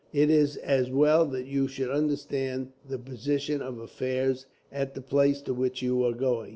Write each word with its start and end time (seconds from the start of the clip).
"It 0.11 0.31
is 0.31 0.57
as 0.57 0.89
well 0.89 1.27
that 1.27 1.45
you 1.45 1.67
should 1.67 1.91
understand 1.91 2.71
the 2.89 2.97
position 2.97 3.61
of 3.61 3.77
affairs, 3.77 4.47
at 4.71 4.95
the 4.95 5.01
place 5.03 5.43
to 5.43 5.53
which 5.53 5.83
you 5.83 6.03
are 6.03 6.13
going. 6.13 6.49